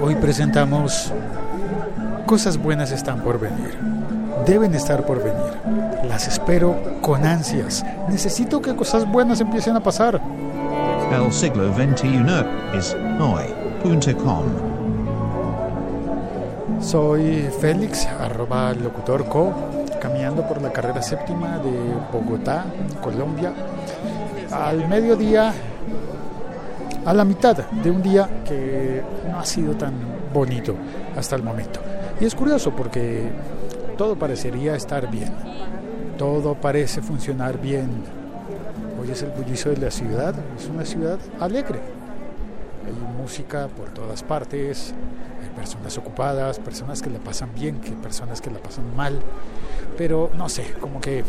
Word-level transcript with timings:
Hoy 0.00 0.14
presentamos 0.14 1.12
Cosas 2.24 2.56
buenas 2.56 2.92
están 2.92 3.20
por 3.20 3.40
venir. 3.40 3.76
Deben 4.46 4.74
estar 4.74 5.04
por 5.04 5.18
venir. 5.18 6.04
Las 6.06 6.28
espero 6.28 6.76
con 7.00 7.26
ansias. 7.26 7.84
Necesito 8.08 8.62
que 8.62 8.76
cosas 8.76 9.10
buenas 9.10 9.40
empiecen 9.40 9.74
a 9.74 9.80
pasar. 9.80 10.20
El 11.10 11.32
siglo 11.32 11.74
XXI 11.74 12.22
es 12.76 12.96
hoy.com. 13.18 14.44
Soy 16.80 17.48
Félix, 17.60 18.06
arroba 18.06 18.74
locutorco, 18.74 19.52
caminando 20.00 20.46
por 20.46 20.62
la 20.62 20.70
carrera 20.70 21.02
séptima 21.02 21.58
de 21.58 21.72
Bogotá, 22.12 22.66
Colombia, 23.02 23.52
al 24.52 24.86
mediodía, 24.86 25.52
a 27.08 27.14
la 27.14 27.24
mitad 27.24 27.56
de 27.56 27.90
un 27.90 28.02
día 28.02 28.28
que 28.44 29.02
no 29.30 29.40
ha 29.40 29.44
sido 29.46 29.74
tan 29.74 29.94
bonito 30.34 30.74
hasta 31.16 31.36
el 31.36 31.42
momento. 31.42 31.80
Y 32.20 32.26
es 32.26 32.34
curioso 32.34 32.76
porque 32.76 33.30
todo 33.96 34.14
parecería 34.14 34.76
estar 34.76 35.10
bien, 35.10 35.32
todo 36.18 36.54
parece 36.54 37.00
funcionar 37.00 37.58
bien. 37.58 38.04
Hoy 39.00 39.10
es 39.10 39.22
el 39.22 39.30
bullicio 39.30 39.70
de 39.70 39.78
la 39.78 39.90
ciudad, 39.90 40.34
es 40.58 40.68
una 40.68 40.84
ciudad 40.84 41.18
alegre. 41.40 41.80
Hay 42.86 42.92
música 43.18 43.68
por 43.68 43.88
todas 43.88 44.22
partes, 44.22 44.92
hay 45.42 45.48
personas 45.56 45.96
ocupadas, 45.96 46.58
personas 46.58 47.00
que 47.00 47.08
la 47.08 47.20
pasan 47.20 47.48
bien, 47.54 47.80
que 47.80 47.92
personas 47.92 48.42
que 48.42 48.50
la 48.50 48.58
pasan 48.58 48.94
mal, 48.94 49.18
pero 49.96 50.30
no 50.36 50.50
sé, 50.50 50.74
como 50.78 51.00
que 51.00 51.24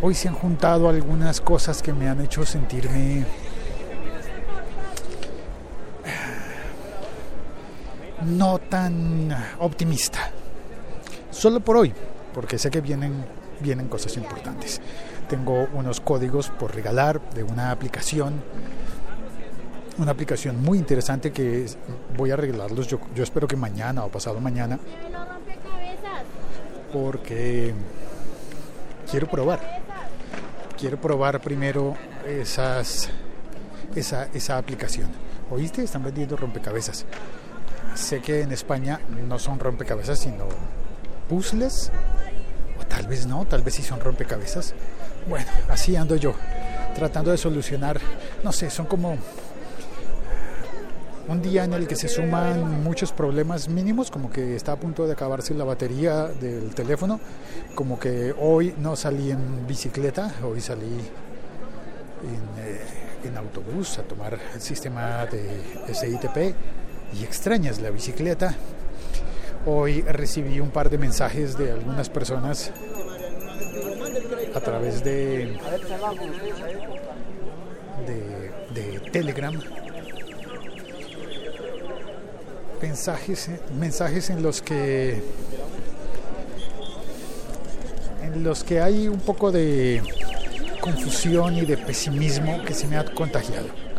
hoy 0.00 0.14
se 0.14 0.28
han 0.28 0.34
juntado 0.34 0.88
algunas 0.88 1.40
cosas 1.40 1.82
que 1.82 1.92
me 1.92 2.08
han 2.08 2.20
hecho 2.20 2.46
sentirme 2.46 3.24
no 8.22 8.58
tan 8.58 9.34
optimista. 9.58 10.30
Solo 11.30 11.60
por 11.60 11.76
hoy, 11.76 11.92
porque 12.34 12.58
sé 12.58 12.70
que 12.70 12.80
vienen, 12.80 13.24
vienen 13.60 13.88
cosas 13.88 14.16
importantes. 14.16 14.80
Tengo 15.28 15.68
unos 15.74 16.00
códigos 16.00 16.50
por 16.50 16.74
regalar 16.74 17.20
de 17.30 17.42
una 17.42 17.70
aplicación, 17.70 18.42
una 19.98 20.12
aplicación 20.12 20.60
muy 20.60 20.78
interesante 20.78 21.32
que 21.32 21.66
voy 22.16 22.30
a 22.30 22.36
regalarlos 22.36 22.86
yo, 22.88 22.98
yo 23.14 23.22
espero 23.22 23.46
que 23.46 23.56
mañana 23.56 24.04
o 24.04 24.08
pasado 24.08 24.40
mañana, 24.40 24.78
porque 26.92 27.74
quiero 29.10 29.28
probar. 29.28 29.60
Quiero 30.78 30.98
probar 30.98 31.40
primero 31.40 31.94
esas, 32.26 33.10
esa, 33.94 34.28
esa 34.32 34.56
aplicación. 34.56 35.10
¿Oíste? 35.50 35.82
Están 35.82 36.02
vendiendo 36.02 36.36
rompecabezas. 36.36 37.04
Sé 38.00 38.20
que 38.20 38.40
en 38.40 38.50
España 38.50 38.98
no 39.28 39.38
son 39.38 39.60
rompecabezas, 39.60 40.18
sino 40.18 40.46
puzzles. 41.28 41.92
O 42.80 42.86
tal 42.86 43.06
vez 43.06 43.26
no, 43.26 43.44
tal 43.44 43.62
vez 43.62 43.74
sí 43.74 43.82
son 43.82 44.00
rompecabezas. 44.00 44.74
Bueno, 45.28 45.46
así 45.68 45.94
ando 45.96 46.16
yo, 46.16 46.32
tratando 46.94 47.30
de 47.30 47.36
solucionar, 47.36 48.00
no 48.42 48.52
sé, 48.52 48.70
son 48.70 48.86
como 48.86 49.18
un 51.28 51.42
día 51.42 51.64
en 51.64 51.74
el 51.74 51.86
que 51.86 51.94
se 51.94 52.08
suman 52.08 52.82
muchos 52.82 53.12
problemas 53.12 53.68
mínimos, 53.68 54.10
como 54.10 54.30
que 54.30 54.56
está 54.56 54.72
a 54.72 54.76
punto 54.76 55.06
de 55.06 55.12
acabarse 55.12 55.52
la 55.52 55.64
batería 55.64 56.24
del 56.26 56.74
teléfono, 56.74 57.20
como 57.74 58.00
que 58.00 58.34
hoy 58.40 58.74
no 58.78 58.96
salí 58.96 59.30
en 59.30 59.66
bicicleta, 59.66 60.34
hoy 60.42 60.62
salí 60.62 60.86
en, 62.24 62.64
eh, 62.64 62.80
en 63.24 63.36
autobús 63.36 63.98
a 63.98 64.02
tomar 64.04 64.38
el 64.54 64.60
sistema 64.60 65.26
de 65.26 65.94
SITP 65.94 66.56
y 67.18 67.24
extrañas 67.24 67.80
la 67.80 67.90
bicicleta. 67.90 68.54
Hoy 69.66 70.02
recibí 70.02 70.60
un 70.60 70.70
par 70.70 70.88
de 70.90 70.98
mensajes 70.98 71.56
de 71.58 71.72
algunas 71.72 72.08
personas 72.08 72.72
a 74.54 74.60
través 74.60 75.04
de, 75.04 75.58
Telegram. 79.12 79.60
Mensajes, 82.80 83.50
mensajes 83.78 84.30
en 84.30 84.42
los 84.42 84.62
que 84.62 85.22
en 88.22 88.44
los 88.44 88.64
que 88.64 88.80
hay 88.80 89.08
un 89.08 89.18
poco 89.18 89.50
de 89.50 90.00
confusión 90.80 91.56
y 91.56 91.62
de 91.62 91.76
pesimismo 91.76 92.62
que 92.64 92.72
se 92.72 92.86
me 92.86 92.96
ha 92.96 93.04
contagiado. 93.04 93.89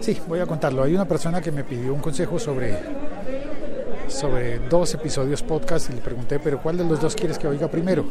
Sí, 0.00 0.20
voy 0.26 0.40
a 0.40 0.46
contarlo. 0.46 0.82
Hay 0.82 0.94
una 0.94 1.06
persona 1.06 1.40
que 1.40 1.52
me 1.52 1.64
pidió 1.64 1.94
un 1.94 2.00
consejo 2.00 2.38
sobre, 2.38 2.78
sobre 4.08 4.58
dos 4.68 4.94
episodios 4.94 5.42
podcast 5.42 5.90
y 5.90 5.94
le 5.94 6.00
pregunté, 6.00 6.38
pero 6.38 6.60
¿cuál 6.60 6.78
de 6.78 6.84
los 6.84 7.00
dos 7.00 7.14
quieres 7.14 7.38
que 7.38 7.46
oiga 7.48 7.68
primero? 7.68 8.06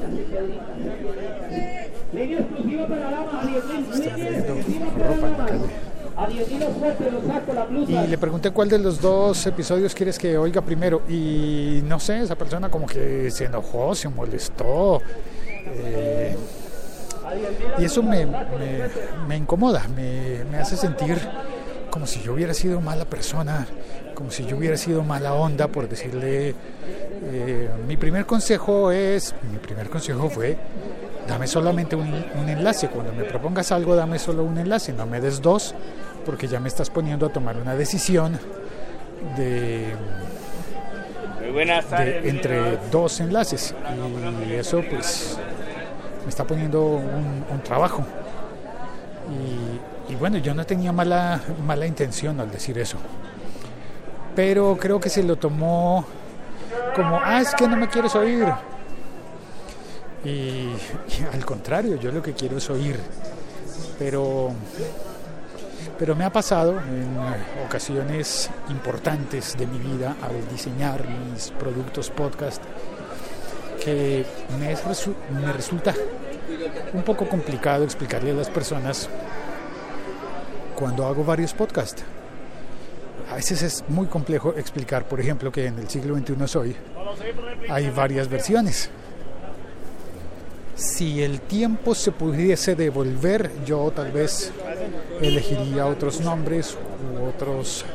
Y 7.88 8.08
le 8.08 8.18
pregunté 8.18 8.52
cuál 8.52 8.70
de 8.70 8.78
los 8.78 9.02
dos 9.02 9.46
episodios 9.48 9.96
quieres 9.96 10.20
que 10.20 10.38
oiga 10.38 10.62
primero. 10.62 11.02
Y 11.10 11.82
no 11.86 12.00
sé, 12.00 12.22
esa 12.22 12.36
persona 12.36 12.70
como 12.70 12.86
que 12.86 13.32
se 13.32 13.46
enojó, 13.46 13.96
se 13.96 14.10
molestó. 14.10 15.02
Eh, 15.66 16.36
y 17.78 17.86
eso 17.86 18.04
me, 18.04 18.26
me, 18.26 18.38
me 19.28 19.38
incomoda, 19.38 19.88
me, 19.96 20.44
me, 20.46 20.58
hace 20.58 20.78
sentir 20.78 21.18
como 21.90 22.08
si 22.08 22.22
yo 22.22 22.34
hubiera 22.34 22.54
sido 22.54 22.82
mala 22.82 23.06
persona, 23.06 23.68
como 24.16 24.32
si 24.32 24.46
yo 24.46 24.58
hubiera 24.58 24.78
sido 24.78 25.04
mala 25.04 25.34
onda 25.34 25.68
por 25.68 25.90
decirle, 25.90 26.56
eh, 27.24 27.70
mi 27.88 27.98
primer 27.98 28.26
consejo 28.26 28.92
es, 28.92 29.36
mi 29.52 29.58
primer 29.58 29.90
consejo 29.90 30.30
fue, 30.30 30.58
dame 31.28 31.48
solamente 31.48 31.96
un, 31.96 32.08
un, 32.40 32.50
enlace, 32.50 32.88
cuando 32.90 33.14
me 33.14 33.24
propongas 33.24 33.72
algo 33.72 33.96
dame 33.96 34.20
solo 34.20 34.44
un 34.44 34.58
enlace, 34.58 34.94
no 34.94 35.06
me 35.06 35.20
des 35.20 35.42
dos, 35.42 35.76
porque 36.26 36.48
ya 36.48 36.60
me 36.60 36.68
estás 36.68 36.90
poniendo 36.90 37.26
a 37.26 37.30
tomar 37.30 37.58
una 37.58 37.76
decisión 37.76 38.40
de, 39.38 39.94
de 41.42 42.30
entre 42.30 42.78
dos 42.92 43.20
enlaces. 43.20 43.76
Y 44.48 44.54
eso 44.54 44.84
pues 44.90 45.38
me 46.24 46.30
está 46.30 46.46
poniendo 46.46 46.84
un, 46.84 47.62
trabajo. 47.64 48.04
Y, 50.10 50.14
y, 50.14 50.16
bueno, 50.16 50.38
yo 50.38 50.54
no 50.54 50.66
tenía 50.66 50.92
mala, 50.92 51.42
mala 51.66 51.86
intención 51.86 52.40
al 52.40 52.52
decir 52.52 52.78
eso. 52.78 52.98
Pero 54.36 54.78
creo 54.80 55.00
que 55.00 55.10
se 55.10 55.24
lo 55.24 55.36
tomó 55.38 56.06
como, 56.96 57.20
ah, 57.24 57.42
es 57.42 57.54
que 57.56 57.68
no 57.68 57.78
me 57.78 57.88
quieres 57.88 58.16
oír. 58.16 58.48
Y, 60.24 60.30
y 60.30 60.76
al 61.34 61.46
contrario, 61.46 61.96
yo 61.98 62.12
lo 62.12 62.22
que 62.22 62.34
quiero 62.34 62.58
es 62.58 62.70
oír. 62.70 63.00
Pero, 63.98 64.52
pero 65.98 66.16
me 66.16 66.26
ha 66.26 66.32
pasado 66.32 66.80
en 66.80 67.16
ocasiones 67.66 68.50
importantes 68.70 69.58
de 69.58 69.68
mi 69.68 69.78
vida 69.78 70.16
al 70.22 70.48
diseñar 70.50 71.08
mis 71.08 71.52
productos 71.52 72.10
podcast 72.10 72.64
que 73.84 74.26
me, 74.60 74.76
resu 74.76 75.14
me 75.32 75.52
resulta 75.52 75.94
un 76.94 77.04
poco 77.04 77.28
complicado 77.28 77.84
explicarle 77.84 78.32
a 78.32 78.36
las 78.36 78.50
personas 78.50 79.10
cuando 80.76 81.06
hago 81.06 81.24
varios 81.24 81.54
podcasts. 81.54 82.04
A 83.32 83.36
veces 83.36 83.62
es 83.64 83.84
muy 83.88 84.08
complejo 84.08 84.54
explicar, 84.58 85.06
por 85.06 85.20
ejemplo, 85.20 85.52
que 85.52 85.66
en 85.66 85.80
el 85.80 85.90
siglo 85.90 86.18
XXI 86.18 86.48
soy, 86.48 86.76
hay 87.70 87.90
varias 87.90 88.28
versiones. 88.28 88.90
Si 90.76 91.24
el 91.24 91.42
tiempo 91.42 91.96
se 91.96 92.12
pudiese 92.12 92.76
devolver, 92.76 93.52
yo 93.66 93.92
tal 93.96 94.12
vez 94.12 94.52
elegiría 95.22 95.86
otros 95.86 96.20
nombres 96.22 96.76
u 96.76 97.30
otros 97.30 97.86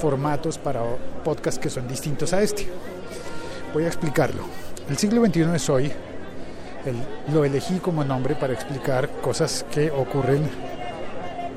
formatos 0.00 0.56
para 0.56 0.82
podcasts 1.24 1.60
que 1.60 1.68
son 1.68 1.86
distintos 1.86 2.32
a 2.32 2.42
este. 2.42 2.68
Voy 3.74 3.84
a 3.84 3.88
explicarlo. 3.88 4.69
El 4.90 4.98
siglo 4.98 5.24
XXI 5.24 5.54
es 5.54 5.70
hoy. 5.70 5.92
Lo 7.32 7.44
elegí 7.44 7.78
como 7.78 8.02
nombre 8.02 8.34
para 8.34 8.54
explicar 8.54 9.08
cosas 9.22 9.64
que 9.70 9.88
ocurren 9.88 10.42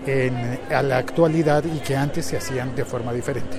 en, 0.06 0.60
a 0.72 0.84
la 0.84 0.98
actualidad 1.00 1.64
y 1.64 1.80
que 1.80 1.96
antes 1.96 2.28
se 2.28 2.38
hacían 2.38 2.76
de 2.76 2.86
forma 2.86 3.12
diferente. 3.12 3.58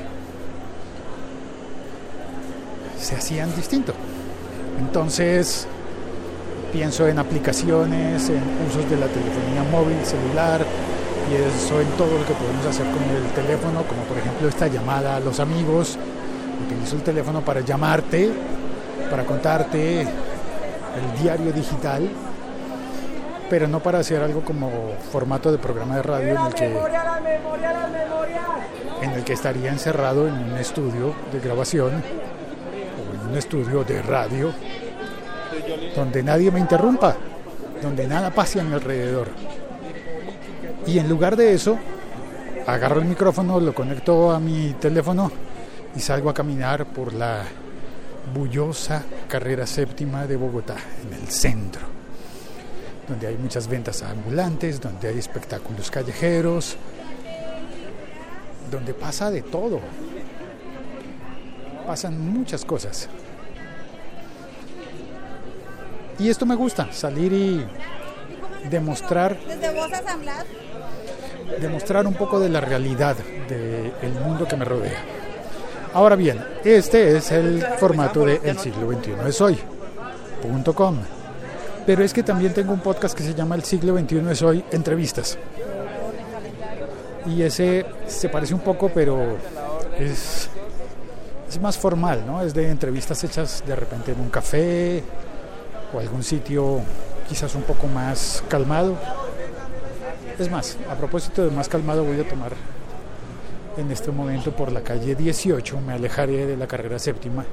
Se 3.00 3.16
hacían 3.16 3.54
distinto. 3.56 3.92
Entonces, 4.78 5.66
pienso 6.72 7.08
en 7.08 7.18
aplicaciones, 7.18 8.28
en 8.28 8.42
usos 8.68 8.88
de 8.88 8.96
la 8.96 9.08
telefonía 9.08 9.64
móvil, 9.72 9.96
celular, 10.04 10.64
y 11.28 11.34
eso 11.34 11.80
en 11.80 11.88
todo 11.96 12.16
lo 12.16 12.24
que 12.24 12.34
podemos 12.34 12.64
hacer 12.64 12.86
con 12.86 13.02
el 13.02 13.26
teléfono, 13.32 13.82
como 13.88 14.02
por 14.02 14.18
ejemplo 14.18 14.48
esta 14.48 14.68
llamada 14.68 15.16
a 15.16 15.20
los 15.20 15.40
amigos. 15.40 15.98
Utilizo 16.64 16.94
el 16.94 17.02
teléfono 17.02 17.40
para 17.40 17.60
llamarte 17.60 18.30
para 19.10 19.24
contarte 19.24 20.02
el 20.02 21.22
diario 21.22 21.52
digital 21.52 22.08
pero 23.48 23.68
no 23.68 23.80
para 23.80 23.98
hacer 23.98 24.22
algo 24.22 24.42
como 24.42 24.70
formato 25.12 25.52
de 25.52 25.58
programa 25.58 25.96
de 25.96 26.02
radio 26.02 26.30
en 26.30 26.46
el 26.46 26.54
que, 26.54 26.78
en 29.02 29.10
el 29.12 29.24
que 29.24 29.32
estaría 29.32 29.70
encerrado 29.70 30.26
en 30.26 30.34
un 30.34 30.56
estudio 30.56 31.14
de 31.32 31.40
grabación 31.40 32.02
o 32.98 33.14
en 33.14 33.30
un 33.30 33.36
estudio 33.36 33.84
de 33.84 34.02
radio 34.02 34.52
donde 35.94 36.22
nadie 36.22 36.50
me 36.50 36.58
interrumpa, 36.58 37.16
donde 37.80 38.06
nada 38.08 38.30
pase 38.30 38.60
a 38.60 38.64
mi 38.64 38.74
alrededor. 38.74 39.28
Y 40.86 40.98
en 40.98 41.08
lugar 41.08 41.36
de 41.36 41.54
eso, 41.54 41.78
agarro 42.66 43.00
el 43.00 43.06
micrófono, 43.06 43.60
lo 43.60 43.72
conecto 43.72 44.32
a 44.32 44.40
mi 44.40 44.74
teléfono 44.80 45.30
y 45.94 46.00
salgo 46.00 46.28
a 46.30 46.34
caminar 46.34 46.86
por 46.86 47.14
la 47.14 47.44
bullosa 48.32 49.02
carrera 49.28 49.66
séptima 49.66 50.26
de 50.26 50.36
Bogotá, 50.36 50.76
en 51.02 51.12
el 51.12 51.28
centro, 51.28 51.82
donde 53.08 53.26
hay 53.26 53.36
muchas 53.36 53.68
ventas 53.68 54.02
ambulantes, 54.02 54.80
donde 54.80 55.08
hay 55.08 55.18
espectáculos 55.18 55.90
callejeros, 55.90 56.76
donde 58.70 58.94
pasa 58.94 59.30
de 59.30 59.42
todo. 59.42 59.80
Pasan 61.86 62.18
muchas 62.18 62.64
cosas. 62.64 63.08
Y 66.18 66.30
esto 66.30 66.46
me 66.46 66.54
gusta, 66.54 66.92
salir 66.92 67.32
y 67.32 67.66
demostrar 68.70 69.36
demostrar 71.60 72.06
un 72.06 72.14
poco 72.14 72.40
de 72.40 72.48
la 72.48 72.60
realidad 72.60 73.16
del 73.48 74.12
mundo 74.24 74.46
que 74.46 74.56
me 74.56 74.64
rodea. 74.64 75.23
Ahora 75.94 76.16
bien, 76.16 76.44
este 76.64 77.16
es 77.16 77.30
el 77.30 77.64
formato 77.78 78.24
de 78.26 78.40
El 78.42 78.58
siglo 78.58 78.90
XXI 78.92 79.12
es 79.28 79.40
hoy.com. 79.40 80.98
Pero 81.86 82.02
es 82.02 82.12
que 82.12 82.22
también 82.22 82.52
tengo 82.52 82.72
un 82.72 82.80
podcast 82.80 83.16
que 83.16 83.22
se 83.22 83.34
llama 83.34 83.54
El 83.54 83.62
siglo 83.62 83.96
XXI 83.96 84.30
es 84.30 84.42
hoy, 84.42 84.64
entrevistas. 84.72 85.38
Y 87.26 87.42
ese 87.42 87.86
se 88.06 88.28
parece 88.28 88.54
un 88.54 88.60
poco, 88.60 88.90
pero 88.92 89.36
es, 89.98 90.50
es 91.48 91.60
más 91.60 91.78
formal, 91.78 92.24
¿no? 92.26 92.42
Es 92.42 92.52
de 92.52 92.68
entrevistas 92.68 93.22
hechas 93.24 93.62
de 93.66 93.76
repente 93.76 94.12
en 94.12 94.20
un 94.20 94.30
café 94.30 95.02
o 95.94 96.00
algún 96.00 96.22
sitio 96.22 96.80
quizás 97.28 97.54
un 97.54 97.62
poco 97.62 97.86
más 97.86 98.42
calmado 98.48 98.96
es 100.38 100.50
más, 100.50 100.76
a 100.90 100.94
propósito 100.94 101.44
de 101.44 101.50
más 101.50 101.68
calmado 101.68 102.04
voy 102.04 102.20
a 102.20 102.28
tomar 102.28 102.52
en 103.76 103.90
este 103.90 104.10
momento 104.10 104.52
por 104.52 104.72
la 104.72 104.82
calle 104.82 105.14
18, 105.14 105.80
me 105.80 105.94
alejaré 105.94 106.46
de 106.46 106.56
la 106.56 106.66
carrera 106.66 106.98
séptima 106.98 107.44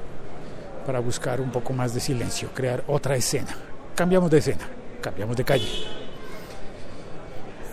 para 0.86 1.00
buscar 1.00 1.40
un 1.40 1.50
poco 1.50 1.72
más 1.72 1.94
de 1.94 2.00
silencio, 2.00 2.50
crear 2.54 2.84
otra 2.86 3.16
escena. 3.16 3.56
Cambiamos 3.94 4.30
de 4.30 4.38
escena, 4.38 4.68
cambiamos 5.00 5.36
de 5.36 5.44
calle. 5.44 5.68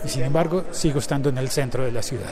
Y 0.03 0.07
sin 0.07 0.23
embargo, 0.23 0.65
sigo 0.71 0.99
estando 0.99 1.29
en 1.29 1.37
el 1.37 1.49
centro 1.49 1.83
de 1.83 1.91
la 1.91 2.01
ciudad. 2.01 2.31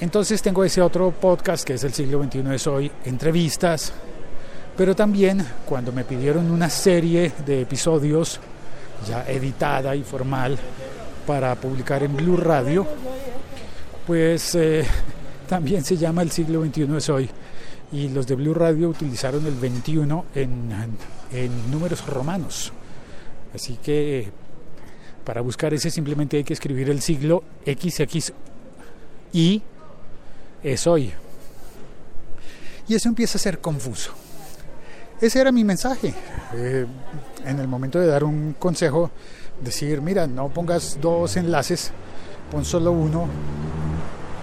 Entonces 0.00 0.40
tengo 0.42 0.64
ese 0.64 0.80
otro 0.80 1.10
podcast 1.10 1.64
que 1.64 1.74
es 1.74 1.84
el 1.84 1.92
siglo 1.92 2.22
XXI 2.22 2.54
es 2.54 2.66
hoy, 2.66 2.90
entrevistas, 3.04 3.92
pero 4.76 4.94
también 4.94 5.44
cuando 5.66 5.90
me 5.90 6.04
pidieron 6.04 6.50
una 6.50 6.70
serie 6.70 7.32
de 7.44 7.62
episodios 7.62 8.38
ya 9.08 9.24
editada 9.26 9.96
y 9.96 10.04
formal 10.04 10.56
para 11.26 11.54
publicar 11.56 12.04
en 12.04 12.16
Blue 12.16 12.36
Radio, 12.36 12.86
pues 14.08 14.54
eh, 14.54 14.86
también 15.48 15.84
se 15.84 15.98
llama 15.98 16.22
El 16.22 16.30
siglo 16.30 16.64
XXI 16.64 16.96
es 16.96 17.08
hoy. 17.10 17.28
Y 17.92 18.08
los 18.08 18.26
de 18.26 18.36
Blue 18.36 18.54
Radio 18.54 18.88
utilizaron 18.88 19.46
el 19.46 19.54
21 19.54 20.24
en, 20.34 21.70
números 21.70 22.06
romanos. 22.06 22.72
Así 23.54 23.78
que 23.82 24.30
para 25.24 25.42
buscar 25.42 25.74
ese 25.74 25.90
simplemente 25.90 26.38
hay 26.38 26.44
que 26.44 26.54
escribir 26.54 26.88
el 26.88 27.02
siglo 27.02 27.44
XX 27.66 28.32
y 29.34 29.62
es 30.62 30.86
hoy. 30.86 31.12
Y 32.88 32.94
eso 32.94 33.10
empieza 33.10 33.36
a 33.36 33.40
ser 33.40 33.58
confuso. 33.60 34.12
Ese 35.20 35.38
era 35.38 35.52
mi 35.52 35.64
mensaje. 35.64 36.14
Eh, 36.54 36.86
en 37.44 37.58
el 37.58 37.68
momento 37.68 37.98
de 37.98 38.06
dar 38.06 38.24
un 38.24 38.54
consejo 38.58 39.10
decir, 39.62 40.00
mira, 40.00 40.26
no 40.26 40.48
pongas 40.48 40.98
dos 40.98 41.36
enlaces, 41.36 41.90
pon 42.50 42.64
solo 42.64 42.92
uno. 42.92 43.28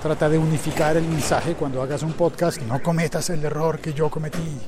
Trata 0.05 0.29
de 0.29 0.37
unificar 0.37 0.95
el 0.97 1.07
mensaje 1.07 1.55
cuando 1.55 1.81
hagas 1.81 2.03
un 2.03 2.13
podcast, 2.13 2.61
no 2.61 2.79
cometas 2.83 3.31
el 3.31 3.43
error 3.43 3.79
que 3.79 3.91
yo 3.91 4.07
cometí. 4.07 4.61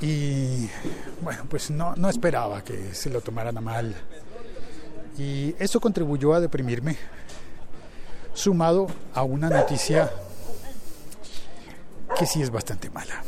Y 0.00 0.68
bueno, 1.20 1.44
pues 1.48 1.70
no, 1.70 1.94
no 1.94 2.08
esperaba 2.08 2.64
que 2.64 2.92
se 2.92 3.10
lo 3.10 3.20
tomaran 3.20 3.56
a 3.56 3.60
mal. 3.60 3.94
Y 5.16 5.54
eso 5.60 5.78
contribuyó 5.78 6.34
a 6.34 6.40
deprimirme, 6.40 6.96
sumado 8.32 8.88
a 9.14 9.22
una 9.22 9.48
noticia 9.48 10.10
que 12.18 12.26
sí 12.26 12.42
es 12.42 12.50
bastante 12.50 12.90
mala, 12.90 13.22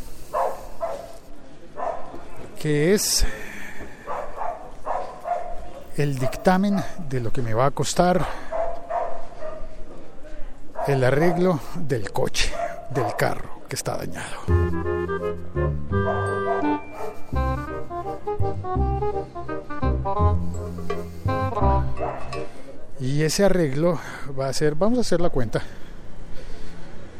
que 2.58 2.92
es 2.92 3.24
el 5.96 6.18
dictamen 6.18 6.82
de 7.08 7.20
lo 7.20 7.32
que 7.32 7.40
me 7.40 7.54
va 7.54 7.66
a 7.66 7.70
costar 7.70 8.45
el 10.86 11.04
arreglo 11.04 11.60
del 11.76 12.12
coche, 12.12 12.52
del 12.90 13.14
carro 13.16 13.62
que 13.68 13.76
está 13.76 13.96
dañado. 13.96 14.36
Y 23.00 23.22
ese 23.22 23.44
arreglo 23.44 23.98
va 24.38 24.48
a 24.48 24.52
ser, 24.52 24.74
vamos 24.74 24.98
a 24.98 25.00
hacer 25.02 25.20
la 25.20 25.30
cuenta. 25.30 25.62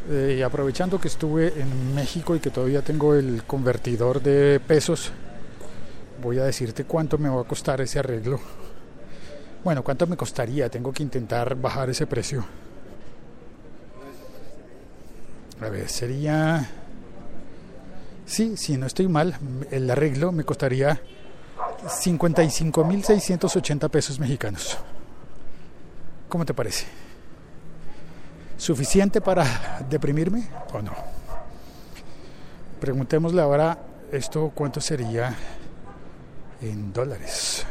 Eh, 0.09 0.43
aprovechando 0.45 1.01
que 1.01 1.09
estuve 1.09 1.49
en 1.61 1.95
México 1.95 2.37
y 2.37 2.41
que 2.41 2.51
todavía 2.51 2.83
tengo 2.83 3.15
el 3.15 3.43
convertidor 3.45 4.23
de 4.23 4.61
pesos, 4.61 5.11
voy 6.23 6.39
a 6.39 6.45
decirte 6.45 6.85
cuánto 6.85 7.19
me 7.19 7.29
va 7.29 7.41
a 7.41 7.45
costar 7.45 7.81
ese 7.81 7.99
arreglo 7.99 8.41
bueno, 9.67 9.83
¿cuánto 9.83 10.07
me 10.07 10.17
costaría? 10.17 10.69
Tengo 10.69 10.93
que 10.93 11.03
intentar 11.03 11.57
bajar 11.57 11.91
ese 11.91 12.07
precio. 12.07 12.45
A 15.61 15.69
ver, 15.69 15.89
sería... 15.89 16.69
Sí, 18.27 18.57
si 18.57 18.77
no 18.77 18.87
estoy 18.87 19.09
mal, 19.09 19.37
el 19.71 19.91
arreglo 19.91 20.33
me 20.33 20.45
costaría 20.45 21.01
55.680 21.85 23.91
pesos 23.91 24.19
mexicanos. 24.19 24.79
¿Cómo 26.29 26.45
te 26.45 26.53
parece? 26.55 26.87
¿Suficiente 28.57 29.21
para 29.21 29.87
deprimirme 29.89 30.49
o 30.73 30.83
no? 30.83 30.93
Preguntémosle 32.81 33.43
ahora 33.43 33.79
esto 34.13 34.53
cuánto 34.55 34.81
sería 34.81 35.35
en 36.63 36.93
dólares. 36.93 37.66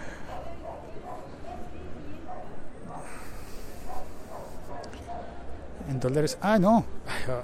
En 5.90 6.00
dólares. 6.00 6.38
Ah, 6.42 6.60
no. 6.60 6.86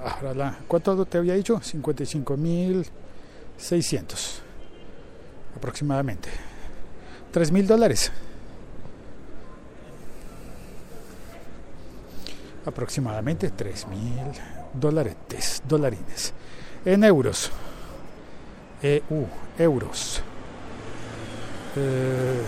Ahora 0.04 0.34
la, 0.34 0.58
¿Cuánto 0.66 1.04
te 1.06 1.18
había 1.18 1.34
dicho? 1.34 1.60
55.600 1.60 4.42
aproximadamente. 5.56 6.28
3.000 7.32 7.66
dólares. 7.66 8.10
Aproximadamente 12.66 13.52
3.000 13.52 14.40
dólares, 14.74 15.62
dolarines. 15.66 16.34
En 16.84 17.04
euros. 17.04 17.50
EU, 18.82 19.26
euros. 19.58 20.20
Eh, 21.76 22.42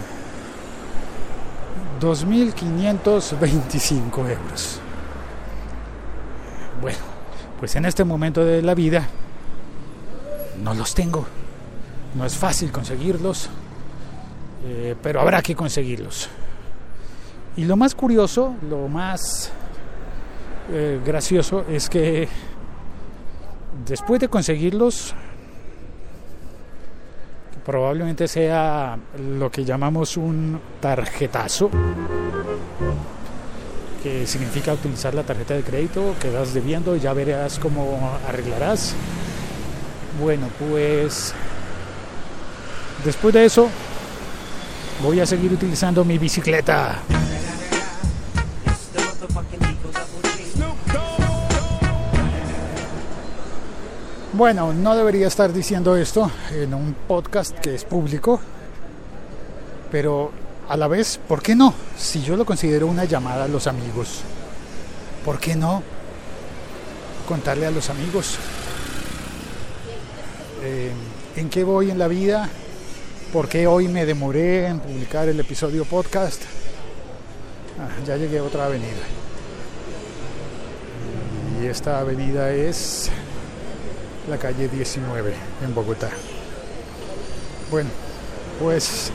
2.525 2.01 4.29
euros. 4.29 4.81
Bueno, 6.81 6.99
pues 7.59 7.77
en 7.77 7.85
este 7.85 8.05
momento 8.05 8.45
de 8.45 8.63
la 8.63 8.75
vida 8.75 9.09
no 10.63 10.75
los 10.75 10.95
tengo. 10.95 11.27
No 12.15 12.25
es 12.25 12.37
fácil 12.37 12.71
conseguirlos, 12.71 13.49
eh, 14.67 14.95
pero 15.03 15.21
habrá 15.21 15.43
que 15.43 15.55
conseguirlos. 15.55 16.29
Y 17.57 17.65
lo 17.65 17.77
más 17.77 17.95
curioso, 17.95 18.55
lo 18.69 18.89
más 18.89 19.53
eh, 20.71 21.01
gracioso 21.05 21.65
es 21.69 21.89
que 21.89 22.29
después 23.87 24.21
de 24.21 24.29
conseguirlos, 24.29 25.15
probablemente 27.65 28.29
sea 28.29 28.99
lo 29.39 29.51
que 29.51 29.65
llamamos 29.65 30.17
un 30.17 30.61
tarjetazo, 30.81 31.71
que 34.05 34.25
significa 34.29 34.73
utilizar 34.73 35.15
la 35.15 35.25
tarjeta 35.25 35.55
de 35.55 35.63
crédito, 35.63 36.15
quedas 36.21 36.55
debiendo, 36.55 36.95
ya 36.95 37.13
verás 37.13 37.59
cómo 37.59 38.17
arreglarás. 38.29 38.95
Bueno, 40.21 40.47
pues 40.61 41.35
después 43.05 43.35
de 43.35 43.47
eso 43.47 43.69
Voy 45.03 45.21
a 45.21 45.27
seguir 45.27 45.53
utilizando 45.53 46.05
mi 46.05 46.19
bicicleta. 46.19 47.01
Bueno, 54.33 54.73
no 54.73 54.97
debería 54.97 55.29
estar 55.29 55.53
diciendo 55.53 55.97
esto 55.97 56.31
en 56.53 56.75
un 56.75 56.95
podcast 57.07 57.57
que 57.59 57.75
es 57.75 57.85
público, 57.85 58.41
pero 59.93 60.33
a 60.69 60.77
la 60.77 60.89
vez, 60.89 61.19
¿por 61.29 61.43
qué 61.43 61.55
no? 61.55 61.75
Si 61.97 62.23
yo 62.23 62.37
lo 62.37 62.45
considero 62.45 62.87
una 62.87 63.05
llamada 63.05 63.45
a 63.45 63.49
los 63.49 63.67
amigos, 63.67 64.21
¿por 65.25 65.39
qué 65.39 65.57
no 65.57 65.83
contarle 67.29 67.67
a 67.67 67.71
los 67.71 67.91
amigos 67.91 68.37
eh, 70.63 70.93
en 71.37 71.51
qué 71.51 71.65
voy 71.65 71.91
en 71.91 71.99
la 71.99 72.09
vida? 72.09 72.49
¿Por 73.33 73.49
qué 73.49 73.67
hoy 73.67 73.89
me 73.89 74.07
demoré 74.07 74.67
en 74.67 74.81
publicar 74.81 75.29
el 75.29 75.41
episodio 75.41 75.85
podcast? 75.85 76.43
Ah, 77.81 77.89
ya 78.07 78.17
llegué 78.17 78.39
a 78.39 78.45
otra 78.45 78.67
avenida. 78.67 79.03
Y 81.61 81.67
esta 81.67 81.99
avenida 81.99 82.51
es 82.53 83.11
la 84.29 84.39
calle 84.39 84.69
19 84.69 85.35
en 85.65 85.75
Bogotá. 85.75 86.11
Bueno, 87.71 87.91
pues 88.61 89.11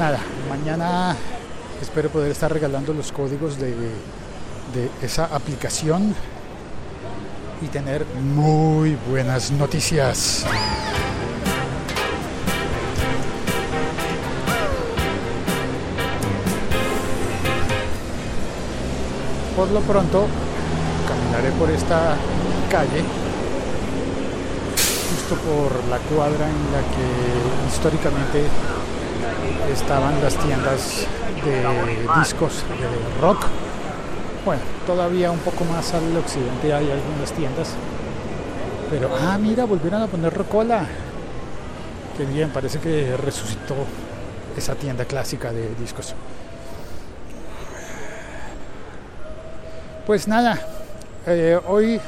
nada, 0.00 0.18
mañana 0.48 1.14
espero 1.82 2.08
poder 2.08 2.30
estar 2.32 2.50
regalando 2.50 2.94
los 2.94 3.12
códigos 3.12 3.58
de, 3.58 3.70
esa 5.02 5.26
aplicación 5.26 6.14
y 7.60 7.66
tener 7.66 8.06
muy 8.06 8.96
buenas 9.10 9.50
noticias. 9.50 10.46
Por 19.54 19.70
lo 19.70 19.80
pronto, 19.80 20.28
caminaré 21.06 21.50
por 21.58 21.70
esta 21.70 22.16
calle, 22.70 23.04
justo 25.10 25.34
por 25.44 25.84
la 25.90 25.98
cuadra 25.98 26.48
en 26.48 26.72
la 26.72 26.80
que 26.88 27.68
históricamente 27.68 28.46
estaban 29.72 30.20
las 30.22 30.36
tiendas 30.36 31.06
de 31.44 32.20
discos 32.20 32.64
de 32.68 33.20
rock. 33.20 33.46
Bueno, 34.44 34.62
todavía 34.86 35.30
un 35.30 35.38
poco 35.40 35.64
más 35.64 35.92
al 35.94 36.16
occidente 36.16 36.72
hay 36.72 36.90
algunas 36.90 37.32
tiendas. 37.32 37.74
Pero, 38.90 39.10
ah, 39.20 39.38
mira, 39.38 39.64
volvieron 39.64 40.02
a 40.02 40.06
poner 40.06 40.32
Rocola. 40.32 40.86
Qué 42.16 42.24
bien, 42.24 42.50
parece 42.50 42.78
que 42.78 43.16
resucitó 43.16 43.76
esa 44.56 44.74
tienda 44.74 45.04
clásica 45.04 45.52
de 45.52 45.74
discos. 45.76 46.14
Pues 50.06 50.26
nada, 50.26 50.58
eh, 51.26 51.58
hoy 51.68 52.00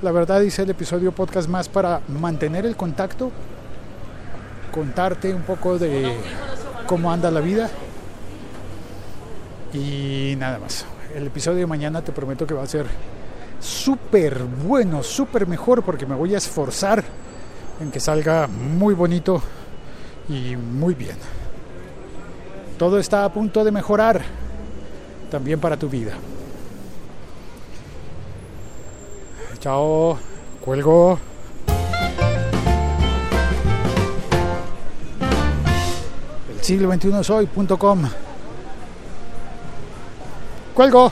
la 0.00 0.12
verdad 0.12 0.40
hice 0.40 0.62
el 0.62 0.70
episodio 0.70 1.12
podcast 1.12 1.48
más 1.48 1.68
para 1.68 2.00
mantener 2.08 2.64
el 2.64 2.76
contacto, 2.76 3.30
contarte 4.72 5.34
un 5.34 5.42
poco 5.42 5.78
de 5.78 6.16
cómo 6.90 7.12
anda 7.12 7.30
la 7.30 7.40
vida 7.40 7.70
y 9.72 10.34
nada 10.36 10.58
más. 10.58 10.84
El 11.14 11.28
episodio 11.28 11.58
de 11.58 11.66
mañana 11.68 12.02
te 12.02 12.10
prometo 12.10 12.44
que 12.48 12.52
va 12.52 12.64
a 12.64 12.66
ser 12.66 12.84
súper 13.60 14.42
bueno, 14.42 15.00
súper 15.04 15.46
mejor 15.46 15.84
porque 15.84 16.04
me 16.04 16.16
voy 16.16 16.34
a 16.34 16.38
esforzar 16.38 17.04
en 17.80 17.92
que 17.92 18.00
salga 18.00 18.48
muy 18.48 18.94
bonito 18.94 19.40
y 20.28 20.56
muy 20.56 20.94
bien. 20.94 21.14
Todo 22.76 22.98
está 22.98 23.24
a 23.24 23.32
punto 23.32 23.62
de 23.62 23.70
mejorar 23.70 24.22
también 25.30 25.60
para 25.60 25.76
tu 25.76 25.88
vida. 25.88 26.14
Chao, 29.60 30.18
cuelgo. 30.60 31.29
El 36.60 36.66
siglo 36.66 36.88
21 36.88 37.24
soy.com. 37.24 38.02
Cuelgo. 40.74 41.10